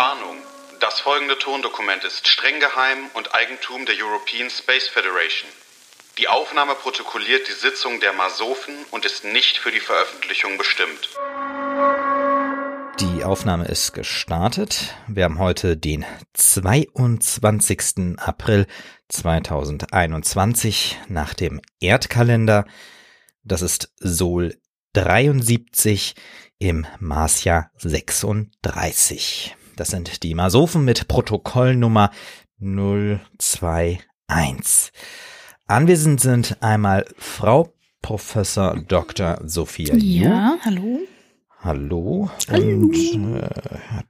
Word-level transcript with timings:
Warnung. 0.00 0.38
Das 0.80 0.98
folgende 1.00 1.38
Tondokument 1.38 2.04
ist 2.04 2.26
streng 2.26 2.58
geheim 2.58 3.10
und 3.12 3.34
Eigentum 3.34 3.84
der 3.84 3.96
European 4.02 4.48
Space 4.48 4.88
Federation. 4.88 5.50
Die 6.16 6.26
Aufnahme 6.26 6.74
protokolliert 6.74 7.46
die 7.46 7.52
Sitzung 7.52 8.00
der 8.00 8.14
Masofen 8.14 8.74
und 8.92 9.04
ist 9.04 9.24
nicht 9.24 9.58
für 9.58 9.70
die 9.70 9.80
Veröffentlichung 9.80 10.56
bestimmt. 10.56 11.10
Die 12.98 13.24
Aufnahme 13.24 13.66
ist 13.66 13.92
gestartet. 13.92 14.94
Wir 15.06 15.24
haben 15.24 15.38
heute 15.38 15.76
den 15.76 16.06
22. 16.32 18.18
April 18.18 18.66
2021 19.10 20.96
nach 21.08 21.34
dem 21.34 21.60
Erdkalender. 21.78 22.64
Das 23.44 23.60
ist 23.60 23.92
Sol 23.98 24.56
73 24.94 26.14
im 26.58 26.86
Marsjahr 27.00 27.70
36. 27.76 29.56
Das 29.80 29.88
sind 29.88 30.22
die 30.24 30.34
Masofen 30.34 30.84
mit 30.84 31.08
Protokollnummer 31.08 32.10
021. 32.60 34.92
Anwesend 35.66 36.20
sind 36.20 36.62
einmal 36.62 37.06
Frau 37.16 37.72
Professor 38.02 38.78
Dr. 38.78 39.40
Sophia 39.42 39.94
Ju. 39.94 40.24
Ja, 40.24 40.58
hallo. 40.66 40.98
Hallo. 41.60 42.30
Und 42.50 42.94
äh, 43.36 43.48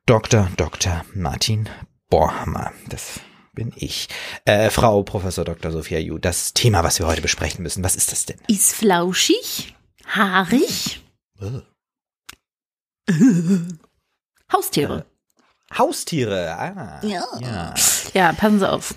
Dr. 0.07 0.51
Dr. 0.57 1.05
Martin 1.15 1.69
Borhammer. 2.09 2.73
Das 2.89 3.21
bin 3.53 3.73
ich. 3.77 4.09
Äh, 4.47 4.71
Frau 4.71 5.05
Professor 5.05 5.45
Dr. 5.45 5.71
Sophia 5.71 6.01
Ju, 6.01 6.19
das 6.19 6.53
Thema, 6.53 6.83
was 6.83 6.99
wir 6.99 7.07
heute 7.07 7.23
besprechen 7.23 7.63
müssen, 7.63 7.85
was 7.85 7.95
ist 7.95 8.11
das 8.11 8.27
denn? 8.27 8.41
Ist 8.49 8.75
flauschig, 8.75 9.77
haarig. 10.05 11.01
Äh, 11.41 11.61
Haustiere. 14.53 15.07
Haustiere. 15.77 16.57
Ah, 16.59 17.01
Ja. 17.03 17.25
ja. 17.41 17.75
Ja, 18.15 18.33
passen 18.33 18.59
Sie 18.59 18.71
auf. 18.71 18.95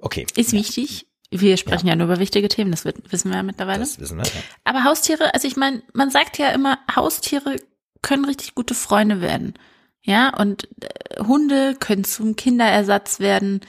Okay. 0.00 0.26
Ist 0.36 0.52
ja, 0.52 0.58
wichtig. 0.58 1.06
Wir 1.30 1.56
sprechen 1.56 1.86
ja. 1.86 1.96
nur 1.96 2.06
über 2.06 2.18
wichtige 2.18 2.48
Themen, 2.48 2.70
das 2.70 2.84
wissen 2.84 3.30
wir 3.30 3.38
ja 3.38 3.42
mittlerweile. 3.42 3.80
Das 3.80 3.98
wissen 3.98 4.18
wir. 4.18 4.24
Ja. 4.24 4.30
Aber 4.64 4.84
Haustiere, 4.84 5.32
also 5.32 5.48
ich 5.48 5.56
meine, 5.56 5.82
man 5.94 6.10
sagt 6.10 6.36
ja 6.36 6.50
immer, 6.50 6.78
Haustiere 6.94 7.56
können 8.02 8.26
richtig 8.26 8.54
gute 8.54 8.74
Freunde 8.74 9.20
werden. 9.22 9.54
Ja, 10.02 10.36
und 10.36 10.68
äh, 10.82 11.22
Hunde 11.22 11.76
können 11.78 12.04
zum 12.04 12.36
Kinderersatz 12.36 13.20
werden 13.20 13.60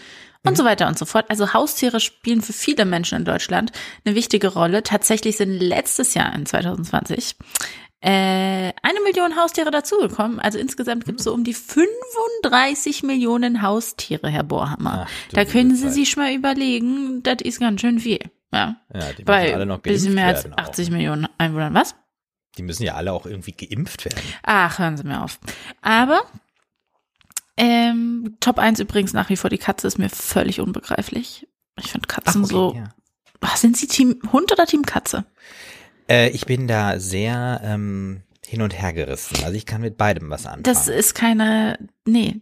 und 0.45 0.57
so 0.57 0.65
weiter 0.65 0.87
und 0.87 0.97
so 0.97 1.05
fort. 1.05 1.25
Also 1.29 1.53
Haustiere 1.53 1.99
spielen 1.99 2.41
für 2.41 2.53
viele 2.53 2.85
Menschen 2.85 3.19
in 3.19 3.25
Deutschland 3.25 3.71
eine 4.03 4.15
wichtige 4.15 4.49
Rolle. 4.49 4.83
Tatsächlich 4.83 5.37
sind 5.37 5.59
letztes 5.59 6.15
Jahr 6.15 6.33
in 6.35 6.45
2020 6.45 7.35
äh, 8.05 8.73
eine 8.81 8.99
Million 9.05 9.37
Haustiere 9.37 9.71
dazugekommen. 9.71 10.41
Also 10.41 10.59
insgesamt 10.59 11.05
gibt 11.05 11.19
es 11.19 11.23
so 11.23 11.33
um 11.33 11.45
die 11.45 11.53
35 11.53 13.01
Millionen 13.03 13.61
Haustiere, 13.61 14.29
Herr 14.29 14.43
Bohrhammer. 14.43 15.07
Ach, 15.07 15.11
da 15.31 15.45
können 15.45 15.73
Sie 15.73 15.83
Zeit. 15.85 15.93
sich 15.93 16.17
mal 16.17 16.33
überlegen, 16.33 17.23
das 17.23 17.37
ist 17.43 17.61
ganz 17.61 17.79
schön 17.79 17.99
viel. 17.99 18.19
Ja. 18.51 18.75
Ja, 18.93 19.13
die 19.17 19.23
Bei 19.23 19.43
müssen 19.43 19.55
alle 19.55 19.65
noch 19.65 19.79
bisschen 19.79 20.15
geimpft 20.15 20.15
mehr 20.15 20.27
als 20.27 20.43
werden. 20.43 20.59
80 20.59 20.87
auch. 20.87 20.91
Millionen 20.91 21.27
Einwohnern. 21.37 21.73
Was? 21.73 21.95
Die 22.57 22.63
müssen 22.63 22.83
ja 22.83 22.95
alle 22.95 23.13
auch 23.13 23.25
irgendwie 23.25 23.53
geimpft 23.53 24.03
werden. 24.03 24.21
Ach, 24.43 24.79
hören 24.79 24.97
Sie 24.97 25.05
mir 25.05 25.23
auf. 25.23 25.39
Aber 25.81 26.23
ähm, 27.55 28.35
Top 28.41 28.59
1 28.59 28.81
übrigens 28.81 29.13
nach 29.13 29.29
wie 29.29 29.37
vor 29.37 29.49
die 29.49 29.57
Katze 29.57 29.87
ist 29.87 29.97
mir 29.97 30.09
völlig 30.09 30.59
unbegreiflich. 30.59 31.47
Ich 31.79 31.89
finde 31.91 32.07
Katzen 32.07 32.43
so. 32.43 32.73
ja. 32.75 32.89
Ach, 33.39 33.55
sind 33.55 33.77
Sie 33.77 33.87
Team 33.87 34.19
Hund 34.33 34.51
oder 34.51 34.65
Team 34.65 34.83
Katze? 34.83 35.23
Äh, 36.09 36.29
ich 36.29 36.45
bin 36.45 36.67
da 36.67 36.99
sehr 36.99 37.61
ähm, 37.63 38.21
hin 38.45 38.61
und 38.61 38.79
her 38.79 38.93
gerissen. 38.93 39.37
Also 39.43 39.55
ich 39.55 39.65
kann 39.65 39.81
mit 39.81 39.97
beidem 39.97 40.29
was 40.29 40.45
anfangen. 40.45 40.63
Das 40.63 40.87
ist 40.87 41.13
keine. 41.15 41.77
Nee. 42.05 42.41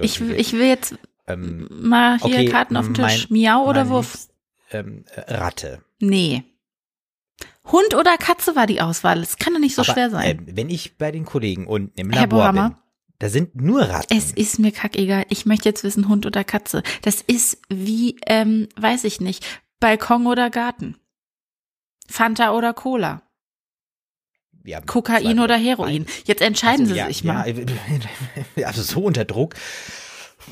Ich, 0.00 0.20
will- 0.20 0.34
ich 0.38 0.52
will 0.52 0.66
jetzt 0.66 0.94
ähm, 1.26 1.68
mal 1.70 2.18
hier 2.18 2.26
okay, 2.26 2.44
Karten 2.46 2.76
auf 2.76 2.86
den 2.86 2.94
Tisch. 2.94 3.28
mein- 3.30 3.40
Miau 3.40 3.66
oder 3.68 3.88
Wurf? 3.88 4.14
Liebst- 4.14 4.30
ähm, 4.72 5.04
äh, 5.14 5.34
Ratte. 5.34 5.82
Nee. 6.00 6.44
Hund 7.70 7.94
oder 7.94 8.16
Katze 8.18 8.56
war 8.56 8.66
die 8.66 8.80
Auswahl. 8.80 9.20
Es 9.20 9.36
kann 9.38 9.52
doch 9.54 9.60
nicht 9.60 9.74
so 9.74 9.82
Aber, 9.82 9.92
schwer 9.92 10.10
sein. 10.10 10.48
Äh, 10.48 10.56
wenn 10.56 10.70
ich 10.70 10.96
bei 10.98 11.10
den 11.12 11.24
Kollegen 11.24 11.66
unten 11.66 11.98
im 11.98 12.10
Herr 12.10 12.22
Labor 12.22 12.40
Bohammer? 12.40 12.68
bin, 12.70 12.76
da 13.18 13.28
sind 13.28 13.54
nur 13.54 13.82
Ratten. 13.82 14.16
Es 14.16 14.32
ist 14.32 14.58
mir 14.58 14.72
kackegal. 14.72 15.24
Ich 15.28 15.46
möchte 15.46 15.68
jetzt 15.68 15.84
wissen, 15.84 16.08
Hund 16.08 16.26
oder 16.26 16.42
Katze. 16.44 16.82
Das 17.02 17.20
ist 17.22 17.58
wie, 17.68 18.16
ähm, 18.26 18.68
weiß 18.76 19.04
ich 19.04 19.20
nicht, 19.20 19.44
Balkon 19.78 20.26
oder 20.26 20.50
Garten. 20.50 20.96
Fanta 22.10 22.52
oder 22.52 22.74
Cola. 22.74 23.22
Haben 24.70 24.86
Kokain 24.86 25.40
oder 25.40 25.56
Heroin. 25.56 26.06
Jetzt 26.24 26.42
entscheiden 26.42 26.82
Also, 26.82 26.92
Sie 26.92 26.98
ja, 26.98 27.06
sich 27.06 27.22
ja, 27.22 27.32
mal. 27.32 27.54
Also 28.64 28.82
so 28.82 29.00
unter 29.04 29.24
Druck. 29.24 29.54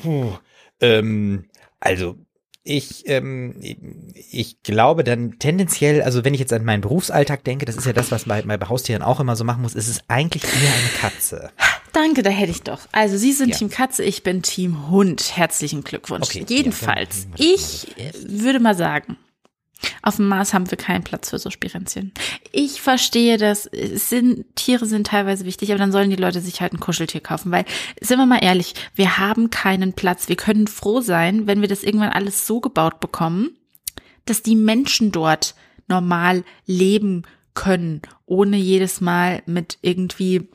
Puh. 0.01 0.33
Ähm, 0.81 1.45
also 1.79 2.15
ich, 2.63 3.07
ähm, 3.07 3.55
ich 3.59 4.61
glaube 4.63 5.03
dann 5.03 5.39
tendenziell, 5.39 6.01
also 6.01 6.25
wenn 6.25 6.33
ich 6.33 6.39
jetzt 6.39 6.53
an 6.53 6.65
meinen 6.65 6.81
Berufsalltag 6.81 7.43
denke, 7.43 7.65
das 7.65 7.75
ist 7.77 7.85
ja 7.85 7.93
das, 7.93 8.11
was 8.11 8.25
man 8.25 8.45
bei, 8.47 8.57
bei 8.57 8.67
Haustieren 8.67 9.01
auch 9.01 9.19
immer 9.19 9.35
so 9.35 9.43
machen 9.43 9.61
muss, 9.61 9.75
ist 9.75 9.87
es 9.87 10.01
eigentlich 10.07 10.43
eher 10.43 10.73
eine 10.73 10.89
Katze. 10.99 11.51
Danke, 11.93 12.21
da 12.21 12.29
hätte 12.29 12.51
ich 12.51 12.61
doch. 12.63 12.81
Also 12.91 13.17
Sie 13.17 13.31
sind 13.31 13.49
Ja. 13.49 13.57
Team 13.57 13.69
Katze, 13.69 14.03
ich 14.03 14.23
bin 14.23 14.41
Team 14.43 14.89
Hund. 14.89 15.35
Herzlichen 15.37 15.83
Glückwunsch. 15.83 16.27
Okay, 16.27 16.45
Jedenfalls, 16.47 17.27
ja, 17.37 17.45
ich 17.45 17.87
würde 18.27 18.59
mal 18.59 18.75
sagen, 18.75 19.17
auf 20.01 20.17
dem 20.17 20.27
Mars 20.27 20.53
haben 20.53 20.69
wir 20.69 20.77
keinen 20.77 21.03
Platz 21.03 21.29
für 21.29 21.39
so 21.39 21.49
Spirenzchen. 21.49 22.11
Ich 22.51 22.81
verstehe 22.81 23.37
das, 23.37 23.65
es 23.65 24.09
sind, 24.09 24.45
Tiere 24.55 24.85
sind 24.85 25.07
teilweise 25.07 25.45
wichtig, 25.45 25.71
aber 25.71 25.79
dann 25.79 25.91
sollen 25.91 26.09
die 26.09 26.15
Leute 26.15 26.41
sich 26.41 26.61
halt 26.61 26.73
ein 26.73 26.79
Kuscheltier 26.79 27.21
kaufen, 27.21 27.51
weil, 27.51 27.65
sind 28.01 28.19
wir 28.19 28.25
mal 28.25 28.43
ehrlich, 28.43 28.73
wir 28.95 29.17
haben 29.17 29.49
keinen 29.49 29.93
Platz. 29.93 30.29
Wir 30.29 30.35
können 30.35 30.67
froh 30.67 31.01
sein, 31.01 31.47
wenn 31.47 31.61
wir 31.61 31.67
das 31.67 31.83
irgendwann 31.83 32.09
alles 32.09 32.45
so 32.45 32.59
gebaut 32.59 32.99
bekommen, 32.99 33.57
dass 34.25 34.43
die 34.43 34.55
Menschen 34.55 35.11
dort 35.11 35.55
normal 35.87 36.43
leben 36.65 37.23
können, 37.53 38.01
ohne 38.25 38.57
jedes 38.57 39.01
Mal 39.01 39.41
mit 39.45 39.77
irgendwie 39.81 40.47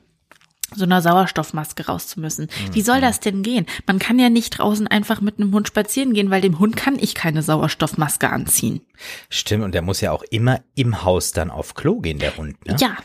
so 0.74 0.84
einer 0.84 1.02
Sauerstoffmaske 1.02 1.86
raus 1.86 2.08
zu 2.08 2.20
müssen. 2.20 2.48
Wie 2.72 2.80
soll 2.82 3.00
das 3.00 3.20
denn 3.20 3.42
gehen? 3.42 3.66
Man 3.86 3.98
kann 3.98 4.18
ja 4.18 4.28
nicht 4.30 4.58
draußen 4.58 4.86
einfach 4.88 5.20
mit 5.20 5.38
einem 5.38 5.52
Hund 5.52 5.68
spazieren 5.68 6.14
gehen, 6.14 6.30
weil 6.30 6.40
dem 6.40 6.58
Hund 6.58 6.76
kann 6.76 6.98
ich 6.98 7.14
keine 7.14 7.42
Sauerstoffmaske 7.42 8.30
anziehen. 8.30 8.80
Stimmt, 9.28 9.62
und 9.64 9.72
der 9.72 9.82
muss 9.82 10.00
ja 10.00 10.10
auch 10.12 10.22
immer 10.30 10.62
im 10.74 11.04
Haus 11.04 11.32
dann 11.32 11.50
auf 11.50 11.74
Klo 11.74 12.00
gehen, 12.00 12.18
der 12.18 12.36
Hund. 12.36 12.64
Ne? 12.66 12.76
Ja, 12.80 12.96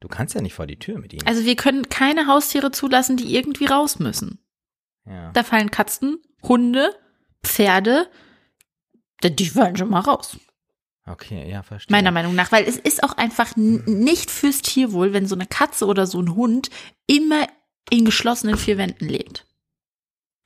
Du 0.00 0.06
kannst 0.06 0.34
ja 0.36 0.40
nicht 0.40 0.54
vor 0.54 0.68
die 0.68 0.78
Tür 0.78 0.98
mit 1.00 1.12
ihm. 1.12 1.20
also 1.26 1.44
wir 1.44 1.56
können 1.56 1.88
keine 1.88 2.28
Haustiere 2.28 2.70
zulassen, 2.70 3.16
die 3.16 3.34
irgendwie 3.34 3.66
raus 3.66 3.98
müssen. 3.98 4.38
ja. 5.06 5.32
Da 5.32 5.42
fallen 5.42 5.70
Katzen, 5.72 6.18
Hunde, 6.42 6.94
Pferde, 7.42 8.06
die- 9.24 9.34
die 9.34 9.48
fallen 9.48 9.76
schon 9.76 9.90
mal 9.90 10.00
raus. 10.00 10.36
Okay, 11.10 11.48
ja, 11.50 11.62
verstehe. 11.62 11.94
Meiner 11.94 12.10
Meinung 12.10 12.34
nach, 12.34 12.52
weil 12.52 12.64
es 12.64 12.76
ist 12.76 13.02
auch 13.02 13.16
einfach 13.16 13.56
nicht 13.56 14.30
fürs 14.30 14.62
Tierwohl, 14.62 15.12
wenn 15.12 15.26
so 15.26 15.34
eine 15.34 15.46
Katze 15.46 15.86
oder 15.86 16.06
so 16.06 16.20
ein 16.20 16.34
Hund 16.34 16.70
immer 17.06 17.46
in 17.90 18.04
geschlossenen 18.04 18.56
vier 18.56 18.78
Wänden 18.78 19.08
lebt. 19.08 19.46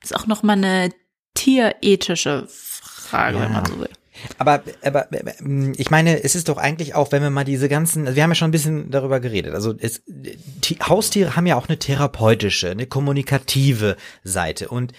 Ist 0.03 0.15
auch 0.15 0.27
noch 0.27 0.43
mal 0.43 0.53
eine 0.53 0.91
tierethische 1.33 2.47
Frage, 2.49 3.37
Ja. 3.37 3.43
wenn 3.43 3.51
man 3.53 3.65
so 3.65 3.79
will. 3.79 3.89
Aber, 4.37 4.63
aber 4.83 5.07
ähm, 5.39 5.73
ich 5.77 5.89
meine, 5.89 6.23
es 6.23 6.35
ist 6.35 6.47
doch 6.47 6.57
eigentlich 6.57 6.93
auch, 6.95 7.11
wenn 7.11 7.23
wir 7.23 7.29
mal 7.31 7.43
diese 7.43 7.67
ganzen, 7.67 8.05
also 8.05 8.15
wir 8.15 8.23
haben 8.23 8.31
ja 8.31 8.35
schon 8.35 8.49
ein 8.49 8.51
bisschen 8.51 8.91
darüber 8.91 9.19
geredet. 9.19 9.53
Also 9.55 9.73
es, 9.77 10.03
die 10.05 10.77
Haustiere 10.79 11.35
haben 11.35 11.47
ja 11.47 11.55
auch 11.55 11.67
eine 11.67 11.79
therapeutische, 11.79 12.69
eine 12.69 12.85
kommunikative 12.85 13.97
Seite 14.23 14.69
und 14.69 14.93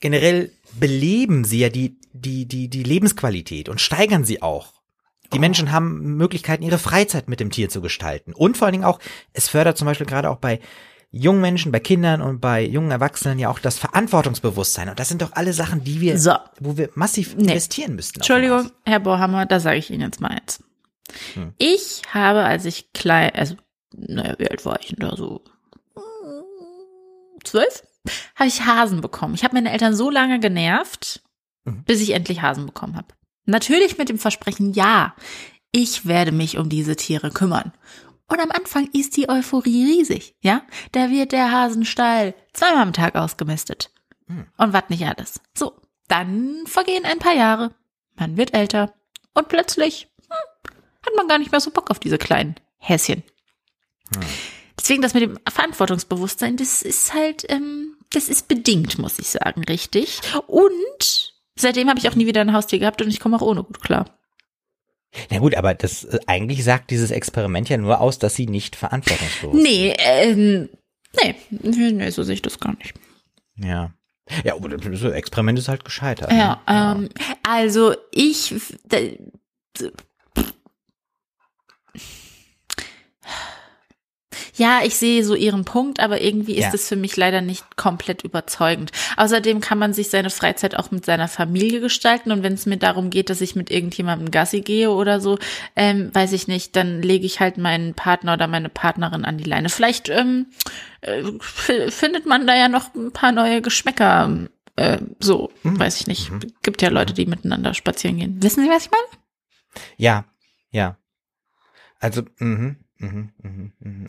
generell 0.00 0.52
beleben 0.78 1.44
sie 1.44 1.58
ja 1.58 1.68
die 1.68 1.98
die 2.12 2.46
die 2.46 2.68
die 2.68 2.82
Lebensqualität 2.82 3.68
und 3.68 3.80
steigern 3.80 4.24
sie 4.24 4.42
auch. 4.42 4.72
Die 5.32 5.38
Menschen 5.38 5.72
haben 5.72 6.16
Möglichkeiten, 6.18 6.62
ihre 6.62 6.76
Freizeit 6.78 7.26
mit 7.28 7.40
dem 7.40 7.50
Tier 7.50 7.70
zu 7.70 7.80
gestalten 7.80 8.34
und 8.34 8.56
vor 8.58 8.66
allen 8.66 8.72
Dingen 8.72 8.84
auch, 8.84 8.98
es 9.32 9.48
fördert 9.48 9.78
zum 9.78 9.86
Beispiel 9.86 10.06
gerade 10.06 10.28
auch 10.28 10.36
bei 10.36 10.60
jungen 11.10 11.40
Menschen, 11.40 11.72
bei 11.72 11.80
Kindern 11.80 12.20
und 12.22 12.40
bei 12.40 12.62
jungen 12.62 12.90
Erwachsenen 12.90 13.38
ja 13.38 13.48
auch 13.50 13.58
das 13.58 13.78
Verantwortungsbewusstsein. 13.78 14.88
Und 14.90 14.98
das 14.98 15.08
sind 15.08 15.22
doch 15.22 15.32
alle 15.32 15.52
Sachen, 15.52 15.84
die 15.84 16.00
wir, 16.00 16.18
So. 16.18 16.34
wo 16.60 16.76
wir 16.76 16.90
massiv 16.94 17.34
Nee. 17.36 17.44
investieren 17.44 17.94
müssten. 17.94 18.20
Entschuldigung. 18.20 18.70
Herr 18.86 19.00
Bohammer, 19.00 19.44
da 19.46 19.60
sage 19.60 19.76
ich 19.78 19.90
Ihnen 19.90 20.00
jetzt 20.02 20.20
mal 20.20 20.28
eins. 20.30 20.62
Hm. 21.34 21.52
Ich 21.58 22.02
habe, 22.12 22.44
als 22.44 22.64
ich 22.64 22.92
klein, 22.94 23.30
also, 23.34 23.56
naja, 23.94 24.34
wie 24.38 24.50
alt 24.50 24.64
war 24.64 24.80
ich 24.80 24.88
denn 24.88 25.00
da 25.00 25.16
so? 25.16 25.42
Zwölf? 27.44 27.82
Habe 28.36 28.48
ich 28.48 28.64
Hasen 28.64 29.00
bekommen. 29.00 29.34
Ich 29.34 29.44
habe 29.44 29.54
meine 29.54 29.70
Eltern 29.72 29.94
so 29.94 30.10
lange 30.10 30.40
genervt, 30.40 31.22
Mhm. 31.64 31.84
bis 31.84 32.00
ich 32.00 32.10
endlich 32.10 32.42
Hasen 32.42 32.66
bekommen 32.66 32.96
habe. 32.96 33.08
Natürlich 33.44 33.98
mit 33.98 34.08
dem 34.08 34.18
Versprechen, 34.18 34.72
ja, 34.72 35.14
ich 35.72 36.06
werde 36.06 36.32
mich 36.32 36.58
um 36.58 36.68
diese 36.68 36.96
Tiere 36.96 37.30
kümmern. 37.30 37.72
Und 38.28 38.40
am 38.40 38.50
Anfang 38.50 38.88
ist 38.92 39.16
die 39.16 39.28
Euphorie 39.28 39.84
riesig, 39.84 40.36
ja? 40.40 40.62
Da 40.92 41.10
wird 41.10 41.32
der 41.32 41.50
Hasenstall 41.50 42.34
zweimal 42.52 42.82
am 42.82 42.92
Tag 42.92 43.14
ausgemistet. 43.14 43.90
Hm. 44.26 44.46
Und 44.56 44.72
was 44.72 44.84
nicht 44.88 45.04
alles. 45.06 45.40
So, 45.54 45.74
dann 46.08 46.64
vergehen 46.66 47.04
ein 47.04 47.18
paar 47.18 47.34
Jahre. 47.34 47.74
Man 48.14 48.36
wird 48.36 48.54
älter. 48.54 48.94
Und 49.34 49.48
plötzlich 49.48 50.08
hm, 50.28 50.74
hat 51.04 51.12
man 51.16 51.28
gar 51.28 51.38
nicht 51.38 51.52
mehr 51.52 51.60
so 51.60 51.70
Bock 51.70 51.90
auf 51.90 51.98
diese 51.98 52.18
kleinen 52.18 52.54
Häschen. 52.78 53.22
Hm. 54.14 54.22
Deswegen 54.78 55.02
das 55.02 55.14
mit 55.14 55.22
dem 55.22 55.38
Verantwortungsbewusstsein, 55.48 56.56
das 56.56 56.82
ist 56.82 57.14
halt, 57.14 57.44
ähm, 57.50 57.96
das 58.10 58.28
ist 58.28 58.48
bedingt, 58.48 58.98
muss 58.98 59.18
ich 59.18 59.28
sagen, 59.28 59.64
richtig. 59.64 60.20
Und 60.46 61.31
seitdem 61.56 61.88
habe 61.88 61.98
ich 61.98 62.08
auch 62.08 62.14
nie 62.14 62.26
wieder 62.26 62.40
ein 62.40 62.52
Haustier 62.52 62.78
gehabt 62.78 63.02
und 63.02 63.08
ich 63.08 63.20
komme 63.20 63.36
auch 63.36 63.42
ohne 63.42 63.62
gut 63.62 63.80
klar. 63.80 64.06
Na 65.30 65.38
gut, 65.38 65.54
aber 65.54 65.74
das 65.74 66.04
äh, 66.04 66.18
eigentlich 66.26 66.64
sagt 66.64 66.90
dieses 66.90 67.10
Experiment 67.10 67.68
ja 67.68 67.76
nur 67.76 68.00
aus, 68.00 68.18
dass 68.18 68.34
sie 68.34 68.46
nicht 68.46 68.76
verantwortungslos. 68.76 69.54
Nee, 69.54 69.94
ähm, 69.98 70.68
nee, 71.22 71.34
nee, 71.50 71.92
nee, 71.92 72.10
so 72.10 72.22
sehe 72.22 72.34
ich 72.34 72.42
das 72.42 72.58
gar 72.58 72.74
nicht. 72.76 72.94
Ja. 73.56 73.92
Ja, 74.44 74.54
aber 74.54 74.68
das 74.68 75.02
Experiment 75.02 75.58
ist 75.58 75.68
halt 75.68 75.84
gescheitert. 75.84 76.30
Ja, 76.30 76.62
ne? 76.68 77.06
ähm, 77.06 77.08
also 77.42 77.94
ich, 78.12 78.54
ja, 84.54 84.80
ich 84.84 84.96
sehe 84.96 85.24
so 85.24 85.34
ihren 85.34 85.64
Punkt, 85.64 85.98
aber 86.00 86.20
irgendwie 86.20 86.52
ist 86.56 86.64
Ja. 86.64 86.70
es 86.74 86.88
für 86.88 86.96
mich 86.96 87.16
leider 87.16 87.40
nicht 87.40 87.76
komplett 87.76 88.22
überzeugend. 88.22 88.92
Außerdem 89.16 89.60
kann 89.60 89.78
man 89.78 89.92
sich 89.94 90.10
seine 90.10 90.30
Freizeit 90.30 90.76
auch 90.78 90.90
mit 90.90 91.04
seiner 91.06 91.28
Familie 91.28 91.80
gestalten 91.80 92.30
und 92.32 92.42
wenn 92.42 92.52
es 92.52 92.66
mir 92.66 92.76
darum 92.76 93.08
geht, 93.10 93.30
dass 93.30 93.40
ich 93.40 93.56
mit 93.56 93.70
irgendjemandem 93.70 94.30
Gassi 94.30 94.60
gehe 94.60 94.90
oder 94.90 95.20
so, 95.20 95.38
ähm, 95.74 96.10
weiß 96.14 96.32
ich 96.32 96.48
nicht, 96.48 96.76
dann 96.76 97.00
lege 97.02 97.24
ich 97.24 97.40
halt 97.40 97.56
meinen 97.56 97.94
Partner 97.94 98.34
oder 98.34 98.46
meine 98.46 98.68
Partnerin 98.68 99.24
an 99.24 99.38
die 99.38 99.44
Leine. 99.44 99.68
Vielleicht 99.70 100.08
ähm, 100.10 100.46
äh, 101.00 101.22
findet 101.40 102.26
man 102.26 102.46
da 102.46 102.54
ja 102.54 102.68
noch 102.68 102.94
ein 102.94 103.12
paar 103.12 103.32
neue 103.32 103.62
Geschmäcker. 103.62 104.48
Äh, 104.76 104.98
so, 105.20 105.50
Mhm. 105.62 105.78
weiß 105.78 106.00
ich 106.00 106.06
nicht. 106.06 106.30
Gibt 106.62 106.82
ja 106.82 106.88
Leute, 106.88 107.12
die 107.14 107.26
miteinander 107.26 107.74
spazieren 107.74 108.16
gehen. 108.18 108.42
Wissen 108.42 108.62
Sie, 108.64 108.70
was 108.70 108.84
ich 108.86 108.90
meine? 108.90 109.04
Ja, 109.96 110.24
ja. 110.70 110.96
Also, 112.00 112.22
mhm, 112.38 112.48
mhm, 112.48 112.56
mhm, 112.58 112.66
mhm. 112.68 112.81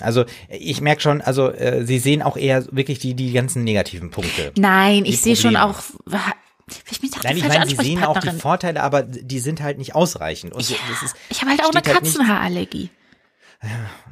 Also 0.02 0.26
ich 0.50 0.82
merke 0.82 1.02
schon, 1.02 1.22
also 1.22 1.50
äh, 1.50 1.86
Sie 1.86 2.00
sehen 2.00 2.22
auch 2.22 2.38
eher 2.38 2.66
wirklich 2.72 3.00
die 3.00 3.14
die 3.16 3.32
ganzen 3.32 3.64
negativen 3.64 4.12
Punkte. 4.12 4.52
Nein, 4.58 5.06
ich 5.06 5.22
sehe 5.22 5.36
schon 5.36 5.56
auch. 5.56 5.82
Ich 6.90 7.02
bin 7.02 7.10
Nein, 7.24 7.38
ich 7.38 7.48
meine, 7.48 7.68
Sie 7.68 7.76
sehen 7.76 8.04
auch 8.04 8.20
die. 8.20 8.30
Vorteile, 8.32 8.82
aber 8.84 9.04
die 9.04 9.40
sind 9.40 9.62
halt 9.62 9.78
nicht 9.78 9.96
ausreichend. 9.96 10.54
Und 10.54 10.70
Ja, 10.70 10.78
das 10.90 11.04
ist 11.04 11.16
ich 11.30 11.42
habe 11.42 11.52
halt 11.52 11.62
auch 11.62 11.72
eine 11.72 11.82
halt 11.82 11.86
Katzenhaarallergie. 11.86 12.90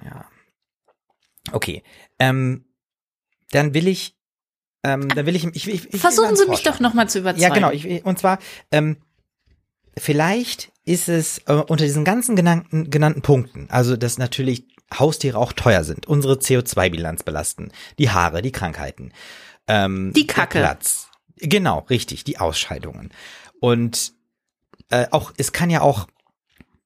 ja. 0.04 0.26
Okay. 1.52 1.84
Ähm, 2.20 2.66
dann 3.52 3.74
will 3.74 3.88
ich, 3.88 4.16
ähm, 4.84 5.10
dann 5.10 5.26
will 5.26 5.36
ich, 5.36 5.46
ich, 5.46 5.68
ich, 5.68 5.94
ich 5.94 6.02
Versuchen 6.02 6.36
Sie 6.36 6.48
mich 6.48 6.64
doch 6.64 6.80
nochmal 6.80 7.10
zu 7.10 7.20
überzeugen. 7.20 7.42
Ja, 7.42 7.50
genau. 7.54 7.72
Ich, 7.72 8.06
und 8.06 8.20
zwar, 8.20 8.40
ähm, 8.72 8.98
vielleicht 9.98 10.72
ist 10.86 11.10
es 11.10 11.40
äh, 11.48 11.54
unter 11.54 11.86
diesen 11.86 12.04
ganzen 12.04 12.36
genannten, 12.36 12.90
genannten 12.90 13.22
Punkten, 13.22 13.68
also 13.70 13.98
dass 13.98 14.18
natürlich 14.18 14.66
Haustiere 14.94 15.38
auch 15.38 15.54
teuer 15.54 15.84
sind, 15.84 16.08
unsere 16.08 16.36
CO2-Bilanz 16.36 17.24
belasten, 17.24 17.72
die 17.98 18.10
Haare, 18.10 18.42
die 18.42 18.52
Krankheiten, 18.52 19.14
ähm, 19.68 20.12
Die 20.14 20.28
Kacke. 20.28 20.60
Platz. 20.60 21.08
Genau, 21.38 21.80
richtig, 21.90 22.24
die 22.24 22.40
Ausscheidungen. 22.40 23.10
Und 23.60 24.14
äh, 24.90 25.08
auch, 25.12 25.32
es 25.38 25.54
kann 25.54 25.70
ja 25.70 25.82
auch 25.82 26.08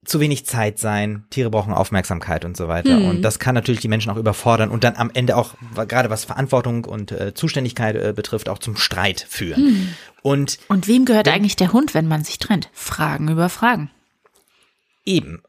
zu 0.06 0.20
wenig 0.20 0.46
Zeit 0.46 0.78
sein, 0.78 1.26
Tiere 1.32 1.50
brauchen 1.50 1.74
Aufmerksamkeit 1.74 2.46
und 2.46 2.56
so 2.56 2.68
weiter. 2.68 2.96
Hm. 2.96 3.06
Und 3.10 3.22
das 3.24 3.40
kann 3.40 3.56
natürlich 3.56 3.82
die 3.82 3.88
Menschen 3.88 4.12
auch 4.12 4.18
überfordern 4.18 4.70
und 4.70 4.84
dann 4.84 4.96
am 4.96 5.10
Ende 5.14 5.36
auch, 5.36 5.56
gerade 5.88 6.10
was 6.10 6.26
Verantwortung 6.26 6.86
und 6.86 7.12
äh, 7.12 7.34
Zuständigkeit 7.34 7.96
äh, 7.96 8.14
betrifft, 8.16 8.48
auch 8.48 8.60
zum 8.60 8.78
Streit 8.78 9.26
führen. 9.28 9.64
Hm. 9.64 9.90
Und 10.22 10.60
Und 10.68 10.88
wem 10.88 11.06
gehört 11.06 11.28
eigentlich 11.28 11.56
der 11.56 11.74
Hund, 11.74 11.94
wenn 11.94 12.08
man 12.08 12.24
sich 12.24 12.38
trennt? 12.38 12.70
Fragen 12.72 13.30
über 13.30 13.50
Fragen. 13.50 13.90
Eben. 15.06 15.42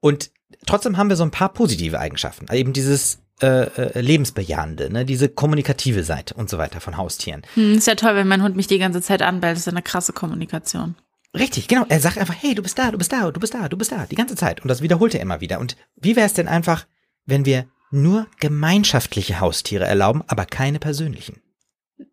Und 0.00 0.30
trotzdem 0.66 0.96
haben 0.96 1.08
wir 1.08 1.16
so 1.16 1.24
ein 1.24 1.30
paar 1.30 1.52
positive 1.52 1.98
Eigenschaften. 1.98 2.46
Eben 2.52 2.72
dieses 2.72 3.18
äh, 3.42 3.64
äh, 3.64 4.00
lebensbejahende, 4.00 4.92
ne, 4.92 5.04
diese 5.04 5.28
kommunikative 5.28 6.04
Seite 6.04 6.34
und 6.34 6.48
so 6.48 6.58
weiter 6.58 6.80
von 6.80 6.96
Haustieren. 6.96 7.42
Hm, 7.54 7.74
ist 7.78 7.86
ja 7.86 7.94
toll, 7.96 8.14
wenn 8.14 8.28
mein 8.28 8.42
Hund 8.42 8.56
mich 8.56 8.66
die 8.68 8.78
ganze 8.78 9.02
Zeit 9.02 9.22
anbellt. 9.22 9.52
Das 9.54 9.60
ist 9.60 9.66
ja 9.66 9.72
eine 9.72 9.82
krasse 9.82 10.12
Kommunikation. 10.12 10.94
Richtig, 11.36 11.66
genau. 11.66 11.84
Er 11.88 11.98
sagt 11.98 12.16
einfach, 12.18 12.36
hey, 12.38 12.54
du 12.54 12.62
bist 12.62 12.78
da, 12.78 12.92
du 12.92 12.98
bist 12.98 13.12
da, 13.12 13.30
du 13.32 13.40
bist 13.40 13.54
da, 13.54 13.68
du 13.68 13.76
bist 13.76 13.90
da, 13.90 14.06
die 14.06 14.14
ganze 14.14 14.36
Zeit. 14.36 14.62
Und 14.62 14.68
das 14.68 14.82
wiederholt 14.82 15.14
er 15.14 15.20
immer 15.20 15.40
wieder. 15.40 15.58
Und 15.58 15.76
wie 15.96 16.14
wäre 16.14 16.26
es 16.26 16.32
denn 16.34 16.46
einfach, 16.46 16.86
wenn 17.26 17.44
wir 17.44 17.66
nur 17.90 18.28
gemeinschaftliche 18.38 19.40
Haustiere 19.40 19.84
erlauben, 19.84 20.22
aber 20.28 20.46
keine 20.46 20.78
persönlichen? 20.78 21.40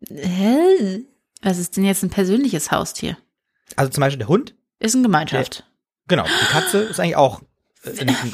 Hä? 0.08 1.04
Was 1.42 1.58
ist 1.58 1.76
denn 1.76 1.84
jetzt 1.84 2.02
ein 2.02 2.10
persönliches 2.10 2.70
Haustier? 2.70 3.16
Also 3.76 3.90
zum 3.92 4.00
Beispiel 4.00 4.18
der 4.18 4.28
Hund, 4.28 4.54
Ist 4.80 4.94
eine 4.94 5.02
Gemeinschaft. 5.02 5.64
genau, 6.08 6.24
die 6.24 6.46
Katze 6.46 6.78
ist 6.78 7.00
eigentlich 7.00 7.16
auch 7.16 7.42
äh, 7.84 8.00
ein- 8.06 8.32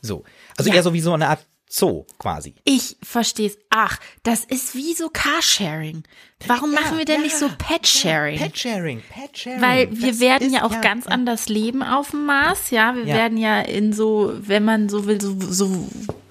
so. 0.00 0.24
Also 0.56 0.70
Ja. 0.70 0.76
eher 0.76 0.82
so 0.82 0.92
wie 0.92 1.00
so 1.00 1.12
eine 1.12 1.28
Art 1.28 1.44
Zoo 1.70 2.06
quasi. 2.18 2.54
Ich 2.64 2.96
verstehe 3.02 3.48
es. 3.48 3.58
Ach, 3.68 3.98
das 4.22 4.44
ist 4.46 4.74
wie 4.74 4.94
so 4.94 5.10
Carsharing. 5.10 6.02
Warum 6.46 6.72
machen 6.72 6.96
wir 6.96 7.04
denn 7.04 7.20
nicht 7.20 7.36
so 7.36 7.46
Pet-Sharing? 7.58 8.38
Pet-Sharing, 8.38 9.02
Pet-Sharing. 9.02 9.60
Weil 9.60 9.88
wir 10.00 10.08
Das 10.12 10.20
werden 10.20 10.46
ist- 10.48 10.54
ja 10.54 10.64
auch 10.64 10.80
ganz 10.80 11.06
anders 11.06 11.48
leben 11.50 11.82
auf 11.82 12.12
dem 12.12 12.24
Mars, 12.24 12.70
ja. 12.70 12.94
Wir 12.94 13.04
Ja. 13.04 13.14
werden 13.16 13.36
ja 13.36 13.60
in 13.60 13.92
so, 13.92 14.32
wenn 14.38 14.64
man 14.64 14.88
so 14.88 15.04
will, 15.06 15.20
so, 15.20 15.36
so 15.40 15.88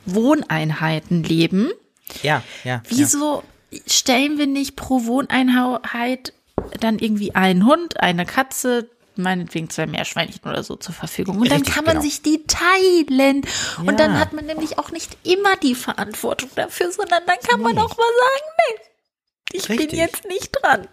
Wohneinheiten 0.07 1.23
leben. 1.23 1.71
Ja, 2.23 2.41
ja. 2.63 2.71
ja. 2.71 2.83
Wieso 2.89 3.43
stellen 3.85 4.37
wir 4.37 4.47
nicht 4.47 4.75
pro 4.75 5.05
Wohneinheit 5.05 6.33
dann 6.79 6.97
irgendwie 6.99 7.35
einen 7.35 7.65
Hund, 7.65 7.99
eine 7.99 8.25
Katze, 8.25 8.89
meinetwegen 9.17 9.69
zwei 9.69 9.85
Meerschweinchen 9.85 10.41
oder 10.49 10.63
so 10.63 10.75
zur 10.75 10.93
Verfügung? 10.93 11.37
Und 11.37 11.49
dann 11.49 11.59
Richtig, 11.59 11.75
kann 11.75 11.85
man 11.85 11.95
genau. 11.95 12.03
sich 12.05 12.21
die 12.21 12.43
teilen. 12.47 13.41
Ja. 13.43 13.83
Und 13.83 13.99
dann 13.99 14.19
hat 14.19 14.33
man 14.33 14.45
nämlich 14.45 14.77
auch 14.77 14.91
nicht 14.91 15.17
immer 15.23 15.55
die 15.57 15.75
Verantwortung 15.75 16.49
dafür, 16.55 16.91
sondern 16.91 17.23
dann 17.25 17.37
kann 17.47 17.61
man 17.61 17.75
Nee. 17.75 17.81
auch 17.81 17.97
mal 17.97 18.05
sagen, 18.05 18.45
nee, 18.57 18.79
ich 19.53 19.69
Richtig. 19.69 19.89
bin 19.89 19.99
jetzt 19.99 20.25
nicht 20.25 20.51
dran. 20.61 20.87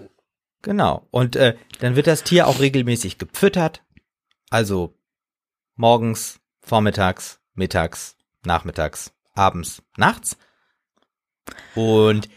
Genau. 0.63 1.07
Und 1.11 1.37
äh, 1.37 1.57
dann 1.81 1.97
wird 1.97 2.07
das 2.07 2.23
Tier 2.23 2.47
auch 2.47 2.61
regelmäßig 2.61 3.19
gefüttert. 3.19 3.83
Also 4.51 4.95
morgens, 5.77 6.41
vormittags, 6.61 7.41
mittags, 7.55 8.17
nachmittags, 8.45 9.13
abends, 9.35 9.83
nachts. 9.97 10.37
Und 11.75 12.29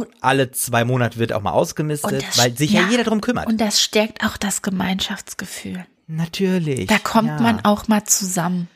Und- 0.00 0.08
alle 0.20 0.50
zwei 0.52 0.84
Monate 0.84 1.18
wird 1.18 1.32
auch 1.32 1.42
mal 1.42 1.52
ausgemistet, 1.52 2.22
das- 2.26 2.38
weil 2.38 2.56
sich 2.56 2.72
ja, 2.72 2.82
ja. 2.82 2.88
jeder 2.90 3.04
drum 3.04 3.20
kümmert. 3.20 3.46
Und 3.46 3.60
das 3.60 3.80
stärkt 3.82 4.24
auch 4.24 4.36
das 4.36 4.62
Gemeinschaftsgefühl. 4.62 5.84
Natürlich. 6.06 6.86
Da 6.86 6.98
kommt 6.98 7.28
ja. 7.28 7.40
man 7.40 7.64
auch 7.64 7.88
mal 7.88 8.04
zusammen. 8.04 8.68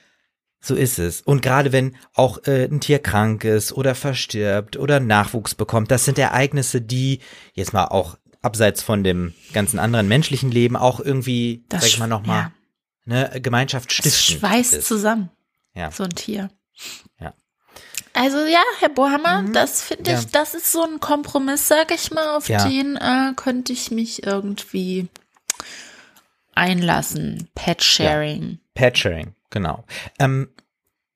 So 0.61 0.75
ist 0.75 0.99
es. 0.99 1.21
Und 1.21 1.41
gerade 1.43 1.71
wenn 1.73 1.95
auch 2.15 2.39
äh, 2.47 2.65
ein 2.65 2.81
Tier 2.81 2.99
krank 2.99 3.45
ist 3.45 3.73
oder 3.73 3.95
verstirbt 3.95 4.77
oder 4.77 4.99
Nachwuchs 4.99 5.55
bekommt, 5.55 5.91
das 5.91 6.05
sind 6.05 6.19
Ereignisse, 6.19 6.81
die 6.81 7.21
jetzt 7.55 7.73
mal 7.73 7.85
auch 7.87 8.19
abseits 8.43 8.83
von 8.83 9.05
dem 9.05 9.35
ganzen 9.53 9.79
anderen 9.79 10.09
menschlichen 10.09 10.51
Leben 10.51 10.77
auch 10.77 10.99
irgendwie, 11.01 11.65
Das 11.69 11.83
sag 11.83 11.89
ich 11.91 11.99
mal 11.99 12.07
nochmal, 12.09 12.51
ja. 13.07 13.31
ne, 13.31 13.41
Gemeinschaft 13.41 13.91
Es 13.91 13.97
stiften. 14.21 14.39
schweißt 14.41 14.83
zusammen, 14.83 15.31
Ja. 15.75 15.91
so 15.93 16.03
ein 16.05 16.11
Tier. 16.11 16.51
Ja. 17.21 17.35
Also 18.21 18.39
ja, 18.47 18.63
Herr 18.81 18.89
Bohammer, 18.89 19.45
das 19.53 19.81
finde 19.83 20.11
ich, 20.11 20.23
Ja. 20.23 20.29
das 20.33 20.55
ist 20.55 20.73
so 20.73 20.83
ein 20.83 20.99
Kompromiss, 20.99 21.69
sag 21.69 21.95
ich 21.95 22.11
mal, 22.11 22.37
auf 22.37 22.49
Ja. 22.49 22.67
den 22.69 22.97
äh, 22.97 23.33
könnte 23.37 23.73
ich 23.73 23.93
mich 23.93 24.25
irgendwie 24.27 25.07
einlassen. 26.55 27.49
Pet-Sharing. 27.55 28.59
Pet-Sharing, 28.75 29.35
genau. 29.51 29.85
Ähm, 30.19 30.49